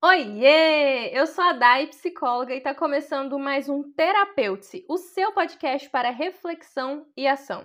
[0.00, 1.10] Oiê!
[1.12, 6.10] Eu sou a Dai, psicóloga, e está começando mais um Terapeute, o seu podcast para
[6.10, 7.64] reflexão e ação.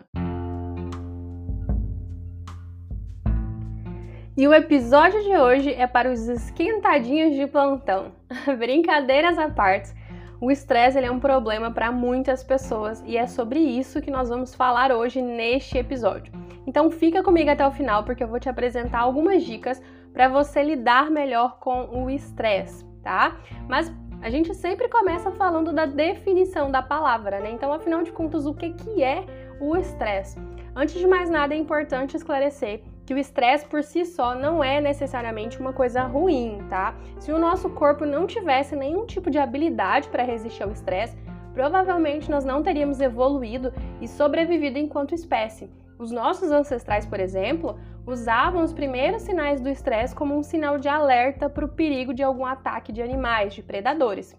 [4.35, 8.11] E o episódio de hoje é para os esquentadinhos de plantão.
[8.57, 9.93] Brincadeiras à parte,
[10.41, 14.55] o estresse é um problema para muitas pessoas e é sobre isso que nós vamos
[14.55, 16.42] falar hoje neste episódio.
[16.65, 19.81] Então fica comigo até o final porque eu vou te apresentar algumas dicas
[20.13, 23.37] para você lidar melhor com o estresse, tá?
[23.67, 27.51] Mas a gente sempre começa falando da definição da palavra, né?
[27.51, 29.25] Então, afinal de contas, o que, que é
[29.59, 30.39] o estresse?
[30.73, 34.79] Antes de mais nada, é importante esclarecer que o estresse por si só não é
[34.79, 36.95] necessariamente uma coisa ruim, tá?
[37.19, 41.17] Se o nosso corpo não tivesse nenhum tipo de habilidade para resistir ao estresse,
[41.53, 45.69] provavelmente nós não teríamos evoluído e sobrevivido enquanto espécie.
[46.03, 50.89] Os nossos ancestrais, por exemplo, usavam os primeiros sinais do estresse como um sinal de
[50.89, 54.35] alerta para o perigo de algum ataque de animais, de predadores.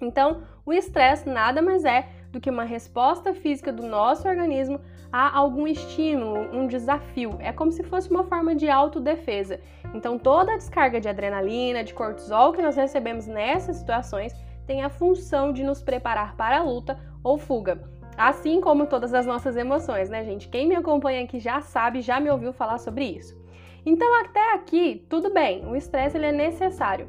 [0.00, 5.36] Então, o estresse nada mais é do que uma resposta física do nosso organismo a
[5.36, 7.36] algum estímulo, um desafio.
[7.40, 9.58] É como se fosse uma forma de autodefesa.
[9.92, 14.32] Então, toda a descarga de adrenalina, de cortisol que nós recebemos nessas situações
[14.68, 17.95] tem a função de nos preparar para a luta ou fuga.
[18.16, 20.48] Assim como todas as nossas emoções, né, gente?
[20.48, 23.36] Quem me acompanha aqui já sabe, já me ouviu falar sobre isso.
[23.84, 27.08] Então, até aqui, tudo bem, o estresse ele é necessário.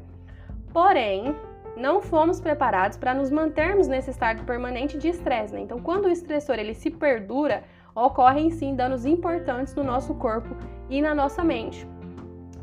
[0.72, 1.34] Porém,
[1.76, 5.60] não fomos preparados para nos mantermos nesse estado permanente de estresse, né?
[5.60, 10.54] Então, quando o estressor ele se perdura, ocorrem sim danos importantes no nosso corpo
[10.90, 11.86] e na nossa mente.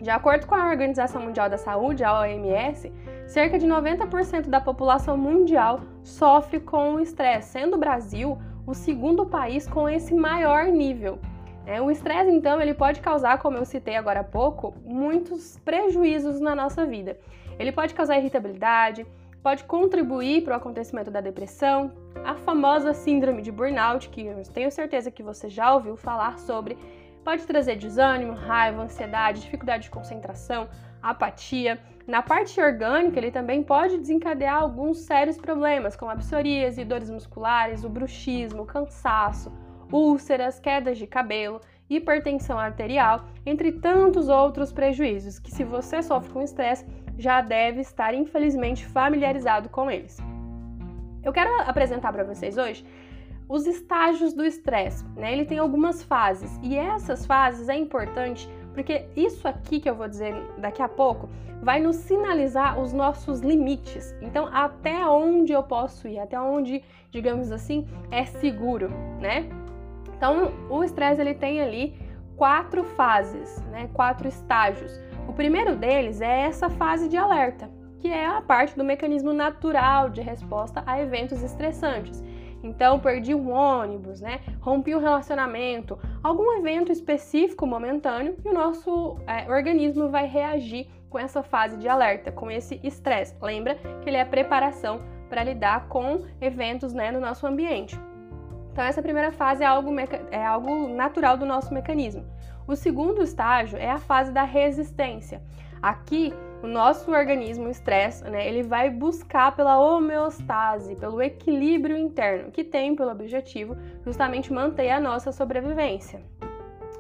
[0.06, 2.94] De acordo com a Organização Mundial da Saúde, a OMS,
[3.25, 9.26] cerca de 90% da população mundial sofre com o estresse, sendo o Brasil o segundo
[9.26, 11.17] país com esse maior nível.
[11.66, 16.39] É, o estresse, então, ele pode causar, como eu citei agora há pouco, muitos prejuízos
[16.39, 17.17] na nossa vida.
[17.58, 19.08] Ele pode causar irritabilidade,
[19.42, 21.92] pode contribuir para o acontecimento da depressão,
[22.23, 26.77] a famosa síndrome de burnout, que eu tenho certeza que você já ouviu falar sobre,
[27.25, 30.69] Pode trazer desânimo, raiva, ansiedade, dificuldade de concentração,
[31.02, 31.80] apatia.
[32.05, 37.83] Na parte orgânica, ele também pode desencadear alguns sérios problemas, como a psoríase, dores musculares,
[37.83, 39.52] o bruxismo, cansaço,
[39.91, 41.59] úlceras, quedas de cabelo,
[41.89, 46.85] hipertensão arterial, entre tantos outros prejuízos que, se você sofre com estresse,
[47.17, 50.19] já deve estar infelizmente familiarizado com eles.
[51.23, 52.85] Eu quero apresentar para vocês hoje
[53.48, 55.32] os estágios do estresse, né?
[55.32, 60.08] Ele tem algumas fases e essas fases é importante porque isso aqui que eu vou
[60.08, 61.30] dizer daqui a pouco
[61.61, 64.14] vai nos sinalizar os nossos limites.
[64.22, 68.89] Então, até onde eu posso ir, até onde, digamos assim, é seguro,
[69.20, 69.50] né?
[70.16, 71.98] Então, o estresse ele tem ali
[72.36, 73.89] quatro fases, né?
[73.94, 75.00] Quatro estágios.
[75.27, 77.70] O primeiro deles é essa fase de alerta,
[78.00, 82.22] que é a parte do mecanismo natural de resposta a eventos estressantes.
[82.65, 84.39] Então, perdi um ônibus, né?
[84.59, 91.20] Rompi um relacionamento, algum evento específico momentâneo e o nosso é, organismo vai reagir com
[91.20, 93.36] essa fase de alerta, com esse estresse.
[93.39, 94.99] Lembra que ele é a preparação
[95.30, 97.99] para lidar com eventos né, no nosso ambiente.
[98.71, 99.92] Então, essa primeira fase é algo,
[100.32, 102.26] é algo natural do nosso mecanismo.
[102.67, 105.39] O segundo estágio é a fase da resistência.
[105.82, 106.33] Aqui
[106.65, 112.64] o nosso organismo, o estresse, né, ele vai buscar pela homeostase, pelo equilíbrio interno, que
[112.64, 116.23] tem pelo objetivo justamente manter a nossa sobrevivência.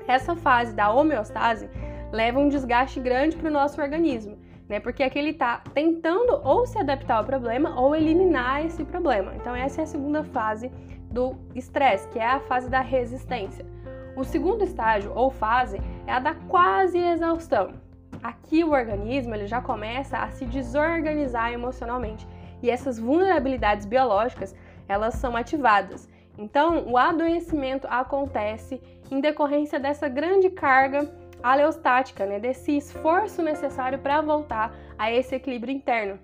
[0.07, 1.67] Essa fase da homeostase
[2.11, 4.37] leva um desgaste grande para o nosso organismo,
[4.69, 9.33] né, porque aqui ele está tentando ou se adaptar ao problema ou eliminar esse problema.
[9.35, 10.71] Então, essa é a segunda fase
[11.09, 13.65] do estresse, que é a fase da resistência.
[14.15, 17.84] O segundo estágio ou fase é a da quase exaustão.
[18.25, 22.27] Aqui o organismo ele já começa a se desorganizar emocionalmente
[22.59, 24.55] e essas vulnerabilidades biológicas
[24.87, 26.09] elas são ativadas.
[26.35, 28.81] Então, o adoecimento acontece
[29.11, 31.07] em decorrência dessa grande carga
[31.43, 36.17] aleostática, né, desse esforço necessário para voltar a esse equilíbrio interno.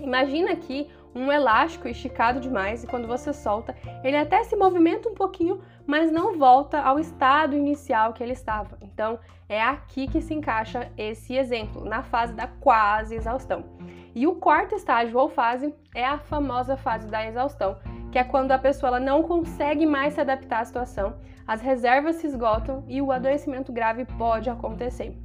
[0.00, 3.74] Imagina aqui um elástico esticado demais e quando você solta,
[4.04, 8.76] ele até se movimenta um pouquinho, mas não volta ao estado inicial que ele estava.
[8.82, 9.18] Então,
[9.48, 13.64] é aqui que se encaixa esse exemplo, na fase da quase exaustão.
[14.14, 17.78] E o quarto estágio ou fase é a famosa fase da exaustão,
[18.12, 21.16] que é quando a pessoa não consegue mais se adaptar à situação,
[21.46, 25.16] as reservas se esgotam e o adoecimento grave pode acontecer.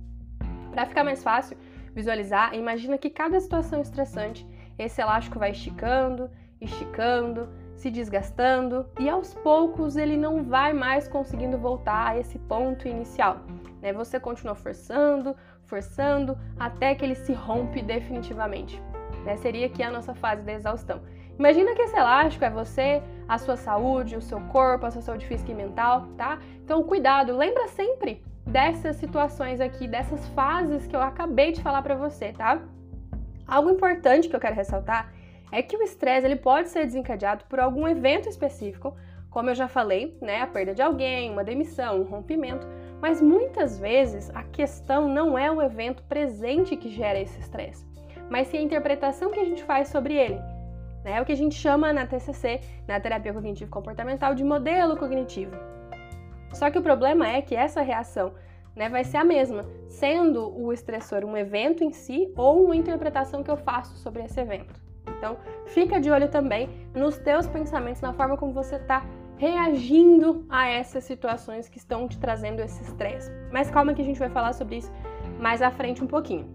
[0.72, 1.58] Para ficar mais fácil
[1.94, 4.48] visualizar, imagina que cada situação estressante
[4.84, 6.30] esse elástico vai esticando,
[6.60, 12.88] esticando, se desgastando e aos poucos ele não vai mais conseguindo voltar a esse ponto
[12.88, 13.38] inicial.
[13.82, 13.92] Né?
[13.92, 15.36] Você continua forçando,
[15.66, 18.82] forçando até que ele se rompe definitivamente.
[19.26, 19.36] Né?
[19.38, 21.02] Seria aqui a nossa fase da exaustão.
[21.40, 25.26] Imagina que esse elástico é você, a sua saúde, o seu corpo, a sua saúde
[25.26, 26.38] física e mental, tá?
[26.64, 31.96] Então, cuidado, lembra sempre dessas situações aqui, dessas fases que eu acabei de falar para
[31.96, 32.62] você, tá?
[33.52, 35.12] Algo importante que eu quero ressaltar
[35.52, 38.96] é que o estresse ele pode ser desencadeado por algum evento específico,
[39.30, 42.66] como eu já falei, né, a perda de alguém, uma demissão, um rompimento,
[43.02, 47.86] mas muitas vezes a questão não é o evento presente que gera esse estresse,
[48.30, 50.40] mas sim a interpretação que a gente faz sobre ele.
[51.04, 54.96] Né, é o que a gente chama na TCC, na terapia cognitivo comportamental, de modelo
[54.96, 55.58] cognitivo.
[56.54, 58.32] Só que o problema é que essa reação
[58.76, 63.44] né, vai ser a mesma, sendo o estressor um evento em si ou uma interpretação
[63.44, 64.82] que eu faço sobre esse evento.
[65.18, 65.38] Então,
[65.68, 69.06] fica de olho também nos teus pensamentos, na forma como você está
[69.38, 73.32] reagindo a essas situações que estão te trazendo esse estresse.
[73.52, 74.92] Mas calma que a gente vai falar sobre isso
[75.40, 76.48] mais à frente um pouquinho.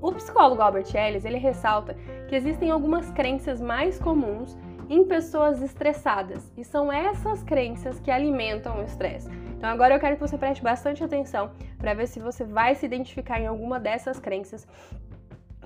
[0.00, 1.94] O psicólogo Albert Ellis, ele ressalta
[2.28, 4.56] que existem algumas crenças mais comuns
[4.88, 9.28] em pessoas estressadas, e são essas crenças que alimentam o estresse.
[9.56, 12.86] Então agora eu quero que você preste bastante atenção para ver se você vai se
[12.86, 14.66] identificar em alguma dessas crenças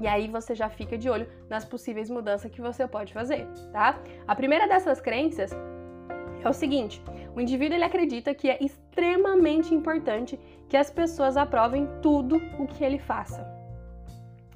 [0.00, 4.00] e aí você já fica de olho nas possíveis mudanças que você pode fazer, tá?
[4.26, 5.52] A primeira dessas crenças
[6.42, 7.00] é o seguinte:
[7.36, 12.82] o indivíduo ele acredita que é extremamente importante que as pessoas aprovem tudo o que
[12.82, 13.46] ele faça.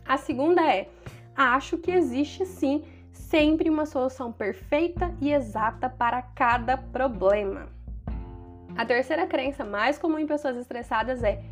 [0.04, 0.88] A segunda é:
[1.36, 2.82] acho que existe sim
[3.28, 7.68] sempre uma solução perfeita e exata para cada problema.
[8.76, 11.42] A terceira crença mais comum em pessoas estressadas é: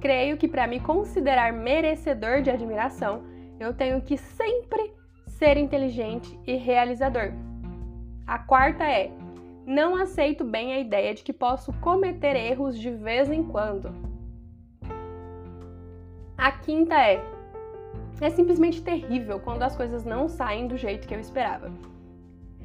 [0.00, 3.22] creio que para me considerar merecedor de admiração,
[3.58, 4.92] eu tenho que sempre
[5.26, 7.32] ser inteligente e realizador.
[8.26, 9.10] A quarta é:
[9.66, 13.94] não aceito bem a ideia de que posso cometer erros de vez em quando.
[16.36, 17.22] A quinta é:
[18.20, 21.72] é simplesmente terrível quando as coisas não saem do jeito que eu esperava.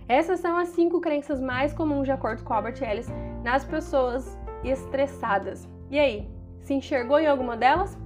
[0.07, 3.07] Essas são as cinco crenças mais comuns, de acordo com Albert Ellis,
[3.43, 5.67] nas pessoas estressadas.
[5.89, 6.29] E aí,
[6.61, 7.97] se enxergou em alguma delas?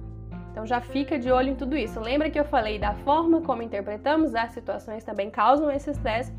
[0.50, 2.00] Então já fica de olho em tudo isso.
[2.00, 6.32] Lembra que eu falei da forma como interpretamos as situações também causam esse estresse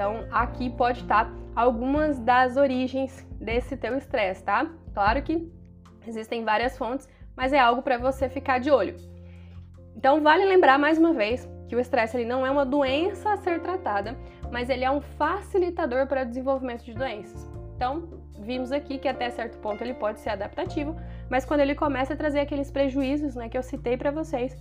[0.00, 4.66] então, aqui pode estar algumas das origens desse teu estresse, tá?
[4.94, 5.46] Claro que
[6.06, 8.96] existem várias fontes, mas é algo para você ficar de olho.
[10.00, 13.36] Então, vale lembrar mais uma vez que o estresse ele não é uma doença a
[13.36, 14.16] ser tratada,
[14.50, 17.46] mas ele é um facilitador para o desenvolvimento de doenças.
[17.76, 18.08] Então,
[18.38, 20.96] vimos aqui que até certo ponto ele pode ser adaptativo,
[21.28, 24.56] mas quando ele começa a trazer aqueles prejuízos, né, que eu citei para vocês,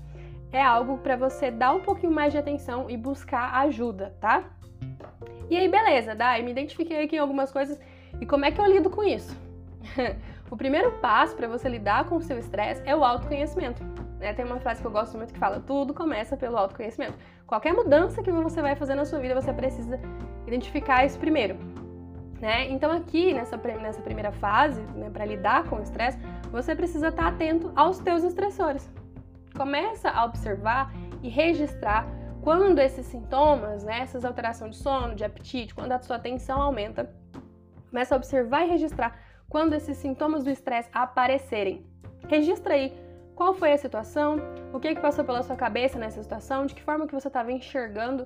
[0.51, 4.43] é algo para você dar um pouquinho mais de atenção e buscar ajuda, tá?
[5.49, 7.79] E aí, beleza, Dai, me identifiquei aqui em algumas coisas
[8.19, 9.33] e como é que eu lido com isso?
[10.51, 13.81] o primeiro passo para você lidar com o seu estresse é o autoconhecimento.
[14.19, 14.33] Né?
[14.33, 17.17] Tem uma frase que eu gosto muito que fala: tudo começa pelo autoconhecimento.
[17.47, 19.99] Qualquer mudança que você vai fazer na sua vida, você precisa
[20.45, 21.57] identificar isso primeiro.
[22.39, 22.69] Né?
[22.69, 26.17] Então, aqui nessa, nessa primeira fase, né, para lidar com o estresse,
[26.51, 28.89] você precisa estar tá atento aos teus estressores.
[29.55, 32.07] Começa a observar e registrar
[32.41, 37.13] quando esses sintomas, né, essas alterações de sono, de apetite, quando a sua atenção aumenta,
[37.89, 39.19] começa a observar e registrar
[39.49, 41.85] quando esses sintomas do estresse aparecerem.
[42.29, 42.93] Registra aí
[43.39, 44.35] qual foi a situação,
[44.73, 47.49] o que, que passou pela sua cabeça nessa situação, de que forma que você estava
[47.53, 48.25] enxergando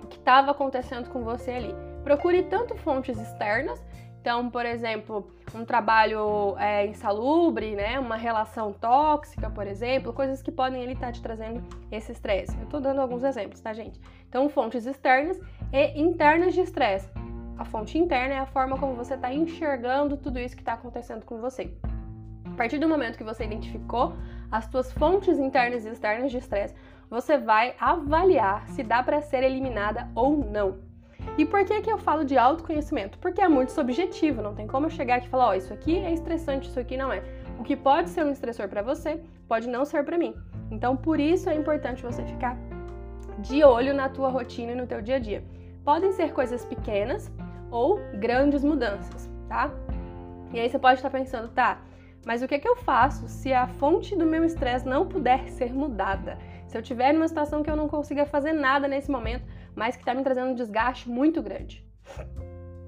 [0.00, 1.74] o que estava acontecendo com você ali.
[2.04, 3.82] Procure tanto fontes externas
[4.20, 10.52] então, por exemplo, um trabalho é, insalubre, né, uma relação tóxica, por exemplo, coisas que
[10.52, 12.56] podem ele estar tá te trazendo esse estresse.
[12.58, 14.00] Eu estou dando alguns exemplos, tá, gente?
[14.28, 15.40] Então, fontes externas
[15.72, 17.08] e internas de estresse.
[17.56, 21.24] A fonte interna é a forma como você está enxergando tudo isso que está acontecendo
[21.24, 21.72] com você.
[22.58, 24.14] Partir do momento que você identificou
[24.50, 26.74] as suas fontes internas e externas de estresse,
[27.08, 30.80] você vai avaliar se dá para ser eliminada ou não.
[31.38, 33.16] E por que, que eu falo de autoconhecimento?
[33.20, 35.72] Porque é muito subjetivo, não tem como eu chegar aqui e falar, ó, oh, isso
[35.72, 37.22] aqui é estressante, isso aqui não é.
[37.60, 40.34] O que pode ser um estressor para você, pode não ser para mim.
[40.68, 42.58] Então, por isso é importante você ficar
[43.38, 45.44] de olho na tua rotina e no teu dia a dia.
[45.84, 47.30] Podem ser coisas pequenas
[47.70, 49.70] ou grandes mudanças, tá?
[50.52, 51.78] E aí você pode estar pensando, tá,
[52.24, 55.48] mas o que, é que eu faço se a fonte do meu estresse não puder
[55.48, 56.38] ser mudada?
[56.66, 59.44] Se eu tiver numa situação que eu não consiga fazer nada nesse momento,
[59.74, 61.84] mas que está me trazendo um desgaste muito grande.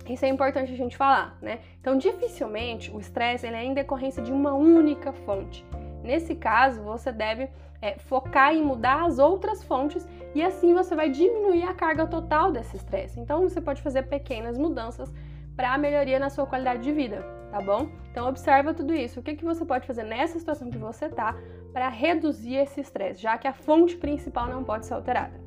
[0.08, 1.60] Isso é importante a gente falar, né?
[1.80, 5.64] Então, dificilmente o estresse é em decorrência de uma única fonte.
[6.02, 7.48] Nesse caso, você deve
[7.80, 12.50] é, focar em mudar as outras fontes e assim você vai diminuir a carga total
[12.50, 13.20] desse estresse.
[13.20, 15.12] Então, você pode fazer pequenas mudanças
[15.54, 17.88] para a melhoria na sua qualidade de vida, tá bom?
[18.10, 19.20] Então, observa tudo isso.
[19.20, 21.36] O que, que você pode fazer nessa situação que você tá
[21.72, 25.40] para reduzir esse estresse, já que a fonte principal não pode ser alterada.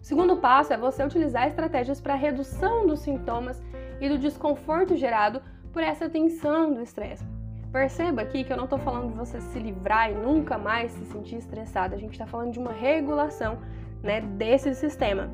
[0.00, 3.62] O segundo passo é você utilizar estratégias para redução dos sintomas
[4.00, 5.40] e do desconforto gerado
[5.72, 7.24] por essa tensão do estresse.
[7.72, 11.04] Perceba aqui que eu não estou falando de você se livrar e nunca mais se
[11.06, 11.94] sentir estressado.
[11.94, 13.58] A gente está falando de uma regulação
[14.02, 15.30] né, desse sistema.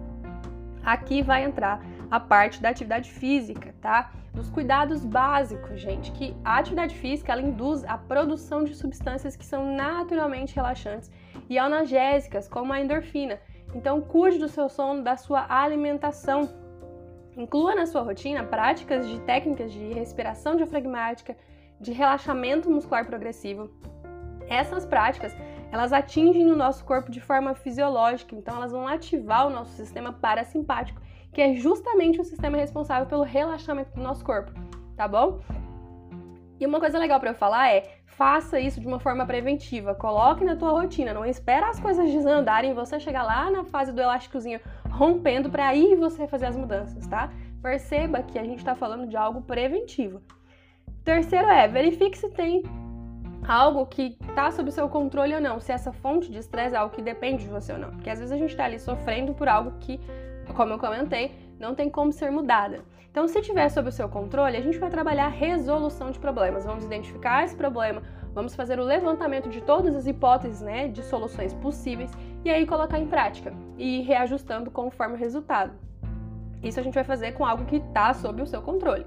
[0.83, 4.11] Aqui vai entrar a parte da atividade física, tá?
[4.35, 9.45] Dos cuidados básicos, gente, que a atividade física ela induz a produção de substâncias que
[9.45, 11.11] são naturalmente relaxantes
[11.49, 13.38] e analgésicas, como a endorfina.
[13.75, 16.49] Então, cuide do seu sono, da sua alimentação.
[17.37, 21.37] Inclua na sua rotina práticas de técnicas de respiração diafragmática,
[21.81, 23.71] de relaxamento muscular progressivo.
[24.49, 25.35] Essas práticas,
[25.71, 30.12] elas atingem o nosso corpo de forma fisiológica, então elas vão ativar o nosso sistema
[30.12, 31.00] parasimpático,
[31.33, 34.53] que é justamente o sistema responsável pelo relaxamento do nosso corpo,
[34.97, 35.41] tá bom?
[36.59, 40.45] E uma coisa legal para eu falar é: faça isso de uma forma preventiva, coloque
[40.45, 44.61] na tua rotina, não espera as coisas desandarem você chegar lá na fase do elásticozinho
[44.91, 47.33] rompendo para aí você fazer as mudanças, tá?
[47.63, 50.21] Perceba que a gente está falando de algo preventivo.
[51.05, 52.63] Terceiro é, verifique se tem
[53.47, 56.95] algo que está sob seu controle ou não, se essa fonte de estresse é algo
[56.95, 57.91] que depende de você ou não.
[57.91, 59.99] Porque às vezes a gente está ali sofrendo por algo que,
[60.52, 62.83] como eu comentei, não tem como ser mudada.
[63.11, 66.64] Então, se tiver sob o seu controle, a gente vai trabalhar a resolução de problemas.
[66.64, 68.02] Vamos identificar esse problema,
[68.33, 72.11] vamos fazer o levantamento de todas as hipóteses né, de soluções possíveis
[72.45, 75.73] e aí colocar em prática e ir reajustando conforme o resultado.
[76.62, 79.07] Isso a gente vai fazer com algo que está sob o seu controle.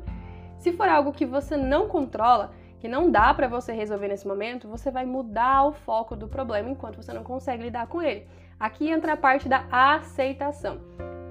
[0.57, 4.67] Se for algo que você não controla, que não dá para você resolver nesse momento,
[4.67, 8.27] você vai mudar o foco do problema enquanto você não consegue lidar com ele.
[8.59, 10.81] Aqui entra a parte da aceitação.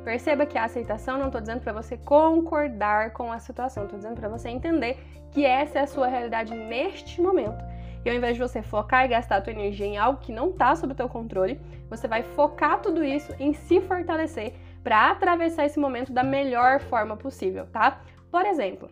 [0.04, 4.16] Perceba que a aceitação não estou dizendo para você concordar com a situação, estou dizendo
[4.16, 4.98] para você entender
[5.30, 7.64] que essa é a sua realidade neste momento.
[8.04, 10.50] E ao invés de você focar e gastar a tua energia em algo que não
[10.50, 15.66] está sob o teu controle, você vai focar tudo isso em se fortalecer para atravessar
[15.66, 18.00] esse momento da melhor forma possível, tá?
[18.30, 18.90] Por exemplo,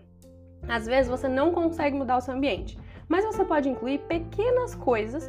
[0.68, 5.28] às vezes você não consegue mudar o seu ambiente, mas você pode incluir pequenas coisas,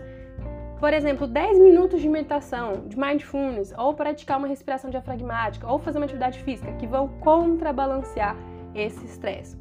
[0.81, 5.99] por exemplo, 10 minutos de meditação, de mindfulness, ou praticar uma respiração diafragmática, ou fazer
[5.99, 8.35] uma atividade física que vão contrabalancear
[8.73, 9.55] esse estresse.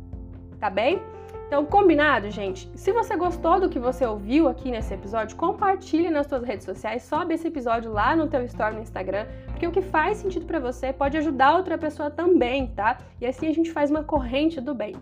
[0.59, 1.03] Tá bem?
[1.47, 2.71] Então, combinado, gente?
[2.75, 7.03] Se você gostou do que você ouviu aqui nesse episódio, compartilhe nas suas redes sociais,
[7.03, 10.59] sobe esse episódio lá no teu story no Instagram, porque o que faz sentido para
[10.59, 12.97] você pode ajudar outra pessoa também, tá?
[13.21, 14.95] E assim a gente faz uma corrente do bem.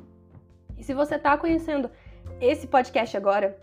[0.76, 1.88] E se você está conhecendo
[2.40, 3.56] esse podcast agora,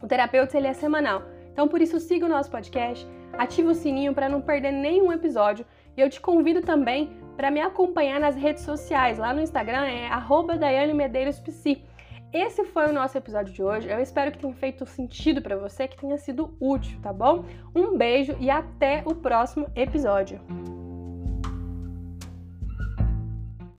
[0.00, 1.37] o Terapeuta ele é semanal.
[1.58, 5.66] Então por isso siga o nosso podcast, ative o sininho para não perder nenhum episódio
[5.96, 9.18] e eu te convido também para me acompanhar nas redes sociais.
[9.18, 10.08] Lá no Instagram é
[10.56, 11.82] @daiane_medeiros_psi.
[12.32, 13.88] Esse foi o nosso episódio de hoje.
[13.88, 17.44] Eu espero que tenha feito sentido para você, que tenha sido útil, tá bom?
[17.74, 20.40] Um beijo e até o próximo episódio.